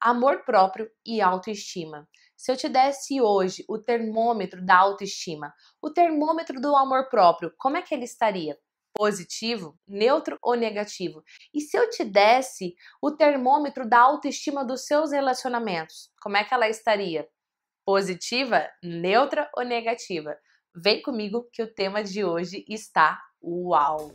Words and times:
amor 0.00 0.44
próprio 0.44 0.90
e 1.04 1.20
autoestima. 1.20 2.08
Se 2.36 2.50
eu 2.50 2.56
te 2.56 2.68
desse 2.68 3.20
hoje 3.20 3.64
o 3.68 3.78
termômetro 3.78 4.64
da 4.64 4.78
autoestima, 4.78 5.52
o 5.82 5.90
termômetro 5.90 6.58
do 6.60 6.74
amor 6.74 7.10
próprio, 7.10 7.52
como 7.58 7.76
é 7.76 7.82
que 7.82 7.94
ele 7.94 8.04
estaria? 8.04 8.56
Positivo, 8.94 9.78
neutro 9.86 10.38
ou 10.42 10.54
negativo? 10.54 11.22
E 11.54 11.60
se 11.60 11.76
eu 11.76 11.88
te 11.90 12.02
desse 12.02 12.74
o 13.02 13.10
termômetro 13.10 13.88
da 13.88 14.00
autoestima 14.00 14.64
dos 14.64 14.86
seus 14.86 15.12
relacionamentos, 15.12 16.10
como 16.22 16.36
é 16.36 16.44
que 16.44 16.54
ela 16.54 16.68
estaria? 16.68 17.28
Positiva, 17.84 18.68
neutra 18.82 19.50
ou 19.56 19.64
negativa? 19.64 20.34
Vem 20.74 21.02
comigo 21.02 21.46
que 21.52 21.62
o 21.62 21.72
tema 21.72 22.02
de 22.02 22.24
hoje 22.24 22.64
está 22.68 23.20
uau! 23.42 24.12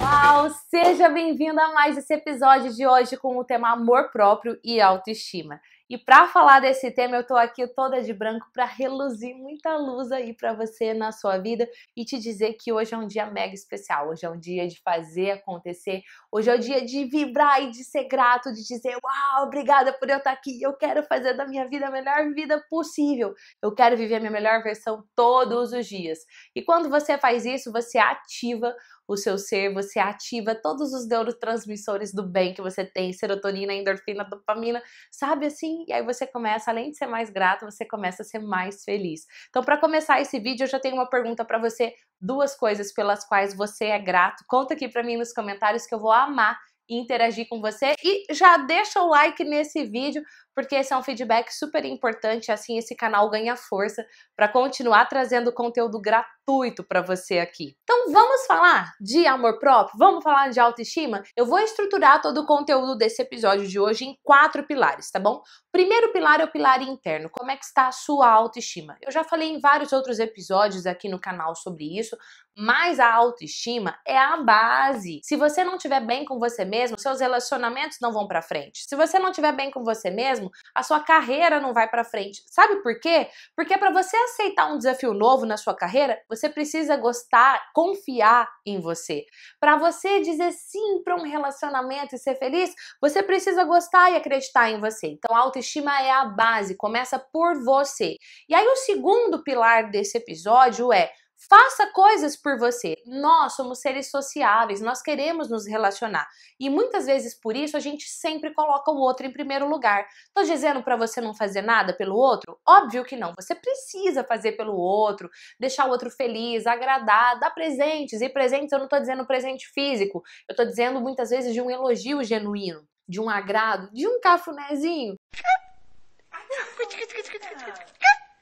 Uau! 0.00 0.50
Seja 0.68 1.08
bem-vindo 1.08 1.60
a 1.60 1.72
mais 1.72 1.96
esse 1.96 2.14
episódio 2.14 2.72
de 2.74 2.86
hoje 2.86 3.16
com 3.16 3.36
o 3.36 3.44
tema 3.44 3.72
amor 3.72 4.10
próprio 4.10 4.58
e 4.64 4.80
autoestima. 4.80 5.60
E 5.90 5.96
para 5.96 6.28
falar 6.28 6.60
desse 6.60 6.90
tema, 6.90 7.16
eu 7.16 7.26
tô 7.26 7.34
aqui 7.34 7.66
toda 7.68 8.02
de 8.02 8.12
branco 8.12 8.46
para 8.52 8.66
reluzir 8.66 9.34
muita 9.34 9.74
luz 9.78 10.12
aí 10.12 10.34
para 10.34 10.52
você 10.52 10.92
na 10.92 11.12
sua 11.12 11.38
vida 11.38 11.66
e 11.96 12.04
te 12.04 12.18
dizer 12.18 12.58
que 12.60 12.70
hoje 12.70 12.92
é 12.92 12.98
um 12.98 13.06
dia 13.06 13.24
mega 13.24 13.54
especial. 13.54 14.10
Hoje 14.10 14.26
é 14.26 14.28
um 14.28 14.38
dia 14.38 14.68
de 14.68 14.78
fazer 14.82 15.30
acontecer. 15.30 16.02
Hoje 16.30 16.50
é 16.50 16.54
o 16.54 16.58
dia 16.58 16.84
de 16.84 17.06
vibrar 17.06 17.62
e 17.62 17.70
de 17.70 17.82
ser 17.84 18.04
grato, 18.04 18.52
de 18.52 18.62
dizer: 18.66 18.98
"Uau, 19.02 19.46
obrigada 19.46 19.90
por 19.94 20.10
eu 20.10 20.18
estar 20.18 20.32
aqui. 20.32 20.60
Eu 20.60 20.74
quero 20.74 21.02
fazer 21.04 21.32
da 21.32 21.46
minha 21.46 21.66
vida 21.66 21.86
a 21.86 21.90
melhor 21.90 22.34
vida 22.34 22.62
possível. 22.68 23.32
Eu 23.62 23.74
quero 23.74 23.96
viver 23.96 24.16
a 24.16 24.20
minha 24.20 24.30
melhor 24.30 24.62
versão 24.62 25.02
todos 25.16 25.72
os 25.72 25.86
dias". 25.86 26.18
E 26.54 26.60
quando 26.60 26.90
você 26.90 27.16
faz 27.16 27.46
isso, 27.46 27.72
você 27.72 27.96
ativa 27.96 28.74
o 29.08 29.16
seu 29.16 29.38
ser, 29.38 29.72
você 29.72 29.98
ativa 29.98 30.54
todos 30.54 30.92
os 30.92 31.08
neurotransmissores 31.08 32.12
do 32.12 32.22
bem 32.22 32.52
que 32.52 32.60
você 32.60 32.84
tem, 32.84 33.10
serotonina, 33.12 33.72
endorfina, 33.72 34.22
dopamina, 34.22 34.82
sabe 35.10 35.46
assim? 35.46 35.86
E 35.88 35.92
aí 35.94 36.04
você 36.04 36.26
começa, 36.26 36.70
além 36.70 36.90
de 36.90 36.98
ser 36.98 37.06
mais 37.06 37.30
grato, 37.30 37.64
você 37.64 37.86
começa 37.86 38.22
a 38.22 38.26
ser 38.26 38.40
mais 38.40 38.84
feliz. 38.84 39.22
Então, 39.48 39.64
para 39.64 39.78
começar 39.78 40.20
esse 40.20 40.38
vídeo, 40.38 40.64
eu 40.64 40.68
já 40.68 40.78
tenho 40.78 40.94
uma 40.94 41.08
pergunta 41.08 41.42
para 41.42 41.58
você, 41.58 41.94
duas 42.20 42.54
coisas 42.54 42.92
pelas 42.92 43.24
quais 43.24 43.56
você 43.56 43.86
é 43.86 43.98
grato. 43.98 44.44
Conta 44.46 44.74
aqui 44.74 44.88
para 44.88 45.02
mim 45.02 45.16
nos 45.16 45.32
comentários 45.32 45.86
que 45.86 45.94
eu 45.94 45.98
vou 45.98 46.12
amar 46.12 46.58
interagir 46.88 47.46
com 47.48 47.60
você 47.60 47.94
e 48.02 48.24
já 48.34 48.56
deixa 48.58 49.02
o 49.02 49.08
like 49.08 49.44
nesse 49.44 49.84
vídeo 49.84 50.22
porque 50.58 50.74
esse 50.74 50.92
é 50.92 50.96
um 50.96 51.04
feedback 51.04 51.52
super 51.52 51.84
importante, 51.84 52.50
assim 52.50 52.78
esse 52.78 52.96
canal 52.96 53.30
ganha 53.30 53.54
força 53.54 54.04
para 54.34 54.48
continuar 54.48 55.06
trazendo 55.06 55.52
conteúdo 55.52 56.00
gratuito 56.00 56.82
para 56.82 57.00
você 57.00 57.38
aqui. 57.38 57.76
Então 57.84 58.10
vamos 58.12 58.44
falar 58.44 58.92
de 59.00 59.24
amor 59.24 59.60
próprio? 59.60 59.96
Vamos 59.96 60.24
falar 60.24 60.48
de 60.48 60.58
autoestima? 60.58 61.22
Eu 61.36 61.46
vou 61.46 61.60
estruturar 61.60 62.20
todo 62.20 62.38
o 62.40 62.46
conteúdo 62.46 62.96
desse 62.96 63.22
episódio 63.22 63.68
de 63.68 63.78
hoje 63.78 64.04
em 64.04 64.18
quatro 64.24 64.66
pilares, 64.66 65.12
tá 65.12 65.20
bom? 65.20 65.40
Primeiro 65.70 66.12
pilar 66.12 66.40
é 66.40 66.44
o 66.44 66.50
pilar 66.50 66.82
interno, 66.82 67.30
como 67.30 67.52
é 67.52 67.56
que 67.56 67.64
está 67.64 67.86
a 67.86 67.92
sua 67.92 68.28
autoestima? 68.28 68.96
Eu 69.00 69.12
já 69.12 69.22
falei 69.22 69.50
em 69.50 69.60
vários 69.60 69.92
outros 69.92 70.18
episódios 70.18 70.86
aqui 70.86 71.08
no 71.08 71.20
canal 71.20 71.54
sobre 71.54 71.96
isso, 71.96 72.16
mas 72.60 72.98
a 72.98 73.14
autoestima 73.14 73.96
é 74.04 74.18
a 74.18 74.36
base. 74.38 75.20
Se 75.22 75.36
você 75.36 75.62
não 75.62 75.76
estiver 75.76 76.00
bem 76.00 76.24
com 76.24 76.40
você 76.40 76.64
mesmo, 76.64 76.98
seus 76.98 77.20
relacionamentos 77.20 77.98
não 78.02 78.12
vão 78.12 78.26
para 78.26 78.42
frente. 78.42 78.82
Se 78.84 78.96
você 78.96 79.16
não 79.16 79.30
estiver 79.30 79.52
bem 79.52 79.70
com 79.70 79.84
você 79.84 80.10
mesmo, 80.10 80.50
a 80.74 80.82
sua 80.82 80.98
carreira 80.98 81.60
não 81.60 81.72
vai 81.72 81.88
para 81.88 82.02
frente. 82.02 82.42
Sabe 82.50 82.82
por 82.82 82.98
quê? 82.98 83.28
Porque 83.54 83.78
para 83.78 83.92
você 83.92 84.16
aceitar 84.16 84.66
um 84.72 84.76
desafio 84.76 85.14
novo 85.14 85.46
na 85.46 85.56
sua 85.56 85.72
carreira, 85.72 86.20
você 86.28 86.48
precisa 86.48 86.96
gostar, 86.96 87.70
confiar 87.72 88.50
em 88.66 88.80
você. 88.80 89.24
Para 89.60 89.76
você 89.76 90.20
dizer 90.20 90.50
sim 90.50 91.00
para 91.04 91.14
um 91.14 91.22
relacionamento 91.22 92.16
e 92.16 92.18
ser 92.18 92.34
feliz, 92.40 92.74
você 93.00 93.22
precisa 93.22 93.62
gostar 93.62 94.10
e 94.10 94.16
acreditar 94.16 94.68
em 94.68 94.80
você. 94.80 95.06
Então, 95.06 95.36
a 95.36 95.38
autoestima 95.38 96.02
é 96.02 96.10
a 96.10 96.24
base, 96.24 96.76
começa 96.76 97.20
por 97.20 97.62
você. 97.62 98.16
E 98.48 98.54
aí, 98.54 98.66
o 98.66 98.76
segundo 98.76 99.44
pilar 99.44 99.92
desse 99.92 100.18
episódio 100.18 100.92
é 100.92 101.12
Faça 101.38 101.86
coisas 101.92 102.36
por 102.36 102.58
você. 102.58 102.96
Nós 103.06 103.54
somos 103.54 103.80
seres 103.80 104.10
sociáveis, 104.10 104.80
nós 104.80 105.00
queremos 105.00 105.48
nos 105.48 105.68
relacionar. 105.68 106.26
E 106.58 106.68
muitas 106.68 107.06
vezes 107.06 107.32
por 107.32 107.54
isso 107.54 107.76
a 107.76 107.80
gente 107.80 108.08
sempre 108.08 108.52
coloca 108.52 108.90
o 108.90 108.98
outro 108.98 109.24
em 109.24 109.32
primeiro 109.32 109.68
lugar. 109.68 110.04
Tô 110.34 110.42
dizendo 110.42 110.82
para 110.82 110.96
você 110.96 111.20
não 111.20 111.32
fazer 111.32 111.62
nada 111.62 111.94
pelo 111.94 112.16
outro? 112.16 112.58
Óbvio 112.66 113.04
que 113.04 113.14
não. 113.14 113.34
Você 113.36 113.54
precisa 113.54 114.24
fazer 114.24 114.52
pelo 114.52 114.74
outro, 114.74 115.30
deixar 115.60 115.86
o 115.86 115.90
outro 115.90 116.10
feliz, 116.10 116.66
agradar, 116.66 117.38
dar 117.38 117.50
presentes. 117.50 118.20
E 118.20 118.28
presentes 118.28 118.72
eu 118.72 118.80
não 118.80 118.88
tô 118.88 118.98
dizendo 118.98 119.24
presente 119.24 119.68
físico, 119.72 120.24
eu 120.48 120.56
tô 120.56 120.64
dizendo 120.64 121.00
muitas 121.00 121.30
vezes 121.30 121.54
de 121.54 121.60
um 121.60 121.70
elogio 121.70 122.24
genuíno, 122.24 122.84
de 123.08 123.20
um 123.20 123.30
agrado, 123.30 123.88
de 123.92 124.08
um 124.08 124.20
cafunézinho. 124.20 125.14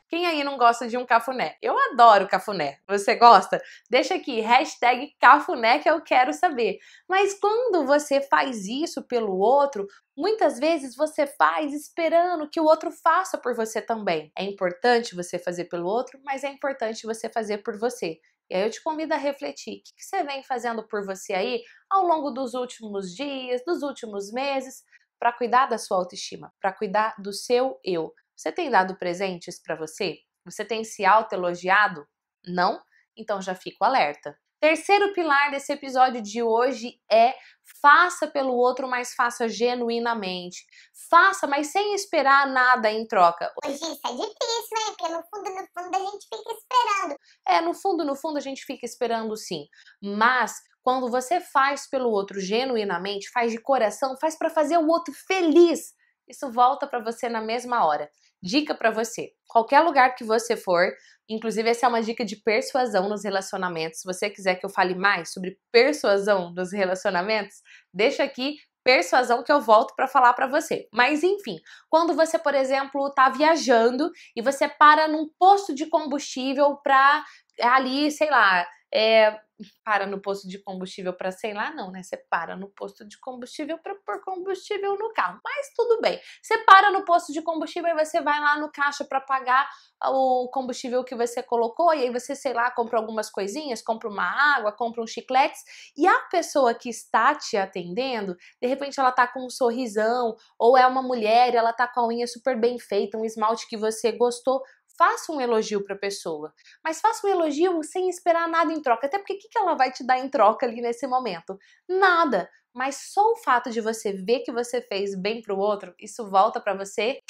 Quem 0.09 0.25
aí 0.27 0.45
não 0.45 0.57
gosta 0.57 0.87
de 0.87 0.97
um 0.97 1.05
cafuné? 1.05 1.57
Eu 1.61 1.77
adoro 1.91 2.29
cafuné. 2.29 2.79
Você 2.89 3.17
gosta? 3.17 3.61
Deixa 3.91 4.15
aqui, 4.15 4.41
hashtag 4.41 5.13
cafuné 5.21 5.81
que 5.81 5.91
eu 5.91 6.01
quero 6.01 6.33
saber. 6.33 6.79
Mas 7.09 7.35
quando 7.39 7.85
você 7.85 8.21
faz 8.21 8.67
isso 8.67 9.03
pelo 9.03 9.37
outro, 9.37 9.87
muitas 10.17 10.59
vezes 10.61 10.95
você 10.95 11.27
faz 11.27 11.73
esperando 11.73 12.49
que 12.49 12.61
o 12.61 12.65
outro 12.65 12.93
faça 12.93 13.37
por 13.37 13.55
você 13.55 13.83
também. 13.83 14.31
É 14.39 14.45
importante 14.45 15.15
você 15.15 15.39
fazer 15.39 15.65
pelo 15.65 15.89
outro, 15.89 16.21
mas 16.25 16.45
é 16.45 16.49
importante 16.49 17.07
você 17.07 17.29
fazer 17.29 17.59
por 17.59 17.77
você. 17.77 18.21
E 18.49 18.55
aí 18.55 18.63
eu 18.63 18.71
te 18.71 18.81
convido 18.83 19.13
a 19.13 19.17
refletir. 19.17 19.79
O 19.79 19.83
que 19.83 20.05
você 20.05 20.23
vem 20.23 20.43
fazendo 20.45 20.87
por 20.87 21.05
você 21.05 21.33
aí 21.33 21.63
ao 21.91 22.05
longo 22.05 22.31
dos 22.31 22.55
últimos 22.55 23.13
dias, 23.13 23.63
dos 23.67 23.83
últimos 23.83 24.33
meses, 24.33 24.85
para 25.19 25.33
cuidar 25.33 25.67
da 25.67 25.79
sua 25.79 25.97
autoestima, 25.97 26.53
para 26.61 26.73
cuidar 26.73 27.15
do 27.19 27.33
seu 27.33 27.81
eu. 27.83 28.13
Você 28.37 28.53
tem 28.53 28.71
dado 28.71 28.97
presentes 28.97 29.61
para 29.61 29.75
você? 29.75 30.19
Você 30.45 30.65
tem 30.65 30.85
se 30.85 31.05
autoelogiado? 31.05 32.07
Não? 32.47 32.81
Então 33.17 33.41
já 33.41 33.55
fico 33.55 33.85
alerta. 33.85 34.39
Terceiro 34.61 35.13
pilar 35.13 35.51
desse 35.51 35.73
episódio 35.73 36.21
de 36.23 36.43
hoje 36.43 37.01
é 37.11 37.35
faça 37.81 38.27
pelo 38.27 38.55
outro, 38.55 38.89
mas 38.89 39.15
faça 39.15 39.49
genuinamente. 39.49 40.67
Faça, 41.11 41.47
mas 41.47 41.69
sem 41.69 41.95
esperar 41.95 42.47
nada 42.47 42.91
em 42.91 43.07
troca. 43.07 43.53
Hoje 43.65 43.75
isso 43.75 44.01
é 44.05 44.11
difícil, 44.11 44.73
né? 44.73 44.95
Porque 44.97 45.13
no 45.13 45.23
fundo, 45.23 45.51
no 45.51 45.67
fundo 45.75 45.97
a 45.97 46.11
gente 46.11 46.27
fica 46.29 46.53
esperando. 46.53 47.19
É, 47.47 47.61
no 47.61 47.75
fundo, 47.75 48.05
no 48.05 48.17
fundo 48.17 48.37
a 48.39 48.41
gente 48.41 48.65
fica 48.65 48.87
esperando 48.87 49.37
sim. 49.37 49.67
Mas 50.03 50.55
quando 50.83 51.11
você 51.11 51.41
faz 51.41 51.89
pelo 51.89 52.11
outro 52.11 52.41
genuinamente, 52.41 53.31
faz 53.31 53.53
de 53.53 53.59
coração, 53.59 54.17
faz 54.21 54.39
para 54.39 54.49
fazer 54.51 54.79
o 54.79 54.87
outro 54.87 55.13
feliz, 55.27 55.93
isso 56.29 56.51
volta 56.51 56.87
para 56.87 56.99
você 56.99 57.29
na 57.29 57.41
mesma 57.41 57.85
hora. 57.85 58.11
Dica 58.43 58.75
para 58.75 58.91
você: 58.91 59.33
qualquer 59.49 59.81
lugar 59.81 60.15
que 60.15 60.25
você 60.25 60.57
for, 60.57 60.93
inclusive 61.29 61.69
essa 61.69 61.87
é 61.87 61.89
uma 61.89 62.03
dica 62.03 62.25
de 62.25 62.37
persuasão 62.37 63.09
nos 63.09 63.25
relacionamentos. 63.25 64.01
Se 64.01 64.07
você 64.07 64.31
quiser 64.31 64.57
que 64.57 64.67
eu 64.67 64.71
fale 64.71 64.95
mais 64.95 65.33
sobre 65.33 65.59
persuasão 65.73 66.53
nos 66.53 66.73
relacionamentos, 66.73 67.63
deixa 67.93 68.23
aqui 68.23 68.57
persuasão 68.85 69.43
que 69.43 69.51
eu 69.51 69.61
volto 69.61 69.97
para 69.97 70.07
falar 70.07 70.33
para 70.35 70.47
você. 70.47 70.89
Mas 70.93 71.25
enfim, 71.25 71.59
quando 71.91 72.15
você, 72.15 72.39
por 72.39 72.55
exemplo, 72.55 73.11
tá 73.11 73.29
viajando 73.29 74.13
e 74.37 74.41
você 74.41 74.69
para 74.69 75.09
num 75.09 75.29
posto 75.37 75.75
de 75.75 75.87
combustível 75.87 76.77
para 76.77 77.25
ali, 77.61 78.13
sei 78.13 78.31
lá, 78.31 78.65
é, 78.95 79.37
para 79.85 80.07
no 80.07 80.21
posto 80.21 80.49
de 80.49 80.59
combustível 80.59 81.13
para 81.15 81.31
sei 81.31 81.55
lá, 81.55 81.73
não, 81.73 81.91
né? 81.91 82.03
Você 82.03 82.17
para 82.17 82.57
no 82.57 82.69
posto 82.69 83.07
de 83.07 83.19
combustível 83.19 83.79
para 83.79 83.95
pôr 84.05 84.21
combustível 84.23 84.97
no 84.99 85.13
carro. 85.13 85.41
Mas 85.45 85.73
tudo 85.75 86.01
bem. 86.01 86.21
Você 86.43 86.59
para 86.59 86.91
no 86.91 87.05
posto 87.05 87.33
de 87.33 87.43
combustível 87.43 87.91
e 87.91 88.05
você 88.05 88.21
vai 88.21 88.39
lá 88.41 88.59
no 88.59 88.71
caixa 88.71 89.05
para 89.05 89.21
pagar 89.21 89.69
o 90.05 90.49
combustível 90.53 91.03
que 91.05 91.15
você 91.15 91.43
colocou 91.43 91.95
e 91.95 92.03
aí 92.03 92.11
você, 92.11 92.35
sei 92.35 92.53
lá, 92.53 92.71
compra 92.71 92.99
algumas 92.99 93.31
coisinhas, 93.31 93.81
compra 93.83 94.09
uma 94.09 94.25
água, 94.57 94.73
compra 94.73 95.03
uns 95.03 95.11
chicletes 95.11 95.63
e 95.97 96.07
a 96.07 96.19
pessoa 96.31 96.75
que 96.75 96.89
está 96.89 97.35
te 97.35 97.57
atendendo, 97.57 98.37
de 98.61 98.69
repente 98.69 99.01
ela 99.01 99.11
tá 99.13 99.27
com 99.27 99.47
um 99.47 99.51
sorrisão 99.51 100.37
ou 100.59 100.77
é 100.77 100.87
uma 100.87 101.03
mulher, 101.03 101.55
ela 101.55 101.73
tá 101.73 101.89
com 101.89 102.01
a 102.01 102.07
unha 102.09 102.27
super 102.27 102.59
bem 102.59 102.79
feita, 102.79 103.17
um 103.17 103.25
esmalte 103.25 103.67
que 103.69 103.77
você 103.77 104.13
gostou, 104.13 104.63
faça 104.99 105.33
um 105.33 105.41
elogio 105.41 105.85
para 105.85 105.95
a 105.95 105.99
pessoa, 105.99 106.53
mas 106.85 107.01
faça 107.01 107.27
um 107.27 107.31
elogio 107.31 107.83
sem 107.83 108.09
esperar 108.09 108.49
nada 108.49 108.73
em 108.73 108.81
troca, 108.81 109.07
até 109.07 109.19
porque 109.19 109.35
o 109.35 109.39
que 109.39 109.59
ela 109.59 109.75
vai 109.75 109.91
te 109.91 110.05
dar 110.05 110.19
em 110.19 110.29
troca 110.29 110.67
ali 110.67 110.81
nesse 110.81 111.07
momento? 111.07 111.59
Nada. 111.89 112.49
Mas 112.75 113.13
só 113.13 113.33
o 113.33 113.37
fato 113.37 113.71
de 113.71 113.81
você 113.81 114.13
ver 114.13 114.41
que 114.41 114.53
você 114.53 114.83
fez 114.83 115.19
bem 115.19 115.41
para 115.41 115.55
o 115.55 115.59
outro, 115.59 115.95
isso 115.99 116.29
volta 116.29 116.61
para 116.61 116.75
você 116.75 117.21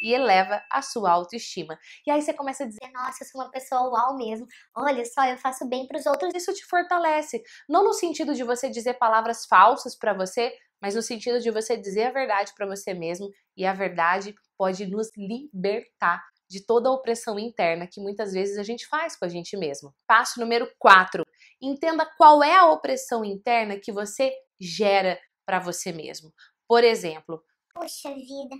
e 0.00 0.12
eleva 0.12 0.62
a 0.70 0.82
sua 0.82 1.10
autoestima. 1.10 1.78
E 2.06 2.10
aí 2.10 2.20
você 2.20 2.32
começa 2.32 2.64
a 2.64 2.66
dizer: 2.66 2.90
Nossa, 2.92 3.24
eu 3.24 3.26
sou 3.26 3.40
uma 3.40 3.50
pessoa 3.50 3.90
uau 3.90 4.16
mesmo. 4.16 4.46
Olha 4.76 5.04
só, 5.04 5.24
eu 5.24 5.38
faço 5.38 5.68
bem 5.68 5.86
para 5.86 5.98
os 5.98 6.06
outros. 6.06 6.32
Isso 6.34 6.52
te 6.52 6.64
fortalece. 6.66 7.42
Não 7.68 7.82
no 7.82 7.92
sentido 7.92 8.34
de 8.34 8.44
você 8.44 8.68
dizer 8.68 8.94
palavras 8.94 9.46
falsas 9.46 9.96
para 9.96 10.12
você, 10.12 10.52
mas 10.80 10.94
no 10.94 11.02
sentido 11.02 11.40
de 11.40 11.50
você 11.50 11.76
dizer 11.76 12.04
a 12.04 12.12
verdade 12.12 12.52
para 12.54 12.66
você 12.66 12.92
mesmo 12.92 13.30
e 13.56 13.64
a 13.64 13.72
verdade 13.72 14.34
pode 14.56 14.86
nos 14.86 15.08
libertar 15.16 16.22
de 16.48 16.64
toda 16.64 16.88
a 16.88 16.92
opressão 16.92 17.38
interna 17.38 17.86
que 17.86 18.00
muitas 18.00 18.32
vezes 18.32 18.58
a 18.58 18.62
gente 18.62 18.86
faz 18.86 19.16
com 19.16 19.24
a 19.24 19.28
gente 19.28 19.56
mesmo. 19.56 19.94
Passo 20.06 20.40
número 20.40 20.70
4. 20.78 21.24
Entenda 21.60 22.04
qual 22.16 22.42
é 22.42 22.54
a 22.56 22.70
opressão 22.70 23.24
interna 23.24 23.78
que 23.78 23.92
você 23.92 24.32
gera 24.60 25.18
para 25.46 25.58
você 25.58 25.92
mesmo. 25.92 26.32
Por 26.66 26.82
exemplo, 26.82 27.42
Puxa 27.74 28.14
vida, 28.14 28.56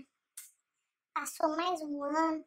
passou 1.14 1.56
mais 1.56 1.80
um 1.80 2.02
ano, 2.02 2.44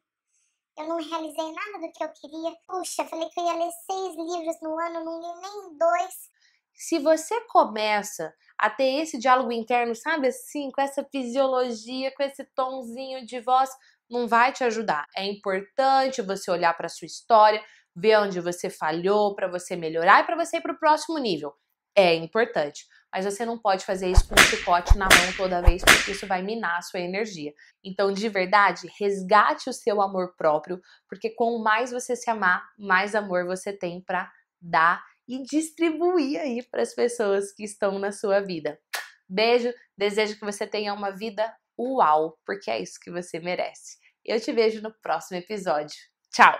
eu 0.77 0.87
não 0.87 0.97
realizei 0.97 1.51
nada 1.53 1.79
do 1.79 1.91
que 1.93 2.03
eu 2.03 2.09
queria. 2.09 2.55
Puxa, 2.67 3.05
falei 3.05 3.29
que 3.29 3.39
eu 3.39 3.45
ia 3.45 3.53
ler 3.53 3.71
seis 3.89 4.15
livros 4.15 4.61
no 4.61 4.77
ano, 4.77 5.03
não 5.03 5.19
li 5.19 5.41
nem 5.41 5.77
dois. 5.77 6.29
Se 6.73 6.99
você 6.99 7.39
começa 7.47 8.31
a 8.57 8.69
ter 8.69 9.01
esse 9.01 9.17
diálogo 9.17 9.51
interno, 9.51 9.95
sabe 9.95 10.27
assim, 10.27 10.69
com 10.69 10.81
essa 10.81 11.03
fisiologia, 11.05 12.13
com 12.13 12.21
esse 12.21 12.43
tonzinho 12.53 13.25
de 13.25 13.39
voz, 13.39 13.69
não 14.09 14.27
vai 14.27 14.51
te 14.51 14.63
ajudar. 14.63 15.05
É 15.15 15.25
importante 15.25 16.21
você 16.21 16.49
olhar 16.51 16.75
para 16.75 16.89
sua 16.89 17.05
história, 17.05 17.63
ver 17.95 18.17
onde 18.19 18.39
você 18.39 18.69
falhou 18.69 19.35
para 19.35 19.47
você 19.47 19.75
melhorar 19.75 20.21
e 20.21 20.25
para 20.25 20.35
você 20.35 20.57
ir 20.57 20.61
para 20.61 20.73
o 20.73 20.79
próximo 20.79 21.17
nível. 21.17 21.53
É 21.95 22.13
importante, 22.13 22.85
mas 23.11 23.25
você 23.25 23.43
não 23.43 23.57
pode 23.57 23.83
fazer 23.83 24.11
isso 24.11 24.27
com 24.27 24.35
um 24.35 24.43
chicote 24.43 24.95
na 24.95 25.05
mão 25.05 25.33
toda 25.35 25.63
vez, 25.63 25.83
porque 25.83 26.11
isso 26.11 26.27
vai 26.27 26.43
minar 26.43 26.77
a 26.77 26.81
sua 26.83 26.99
energia. 26.99 27.51
Então, 27.83 28.13
de 28.13 28.29
verdade, 28.29 28.87
resgate 28.99 29.67
o 29.67 29.73
seu 29.73 29.99
amor 29.99 30.35
próprio, 30.37 30.79
porque 31.09 31.31
quanto 31.31 31.63
mais 31.63 31.91
você 31.91 32.15
se 32.15 32.29
amar, 32.29 32.63
mais 32.77 33.15
amor 33.15 33.47
você 33.47 33.73
tem 33.73 33.99
para 33.99 34.31
dar 34.61 35.03
e 35.27 35.41
distribuir 35.41 36.39
aí 36.39 36.63
para 36.69 36.83
as 36.83 36.93
pessoas 36.93 37.51
que 37.51 37.63
estão 37.63 37.97
na 37.97 38.11
sua 38.11 38.41
vida. 38.41 38.79
Beijo, 39.27 39.73
desejo 39.97 40.35
que 40.35 40.45
você 40.45 40.67
tenha 40.67 40.93
uma 40.93 41.09
vida 41.09 41.51
uau, 41.77 42.37
porque 42.45 42.71
é 42.71 42.79
isso 42.79 42.99
que 43.01 43.11
você 43.11 43.39
merece. 43.39 43.97
Eu 44.25 44.39
te 44.41 44.51
vejo 44.51 44.81
no 44.81 44.93
próximo 45.01 45.37
episódio. 45.37 45.95
Tchau! 46.31 46.57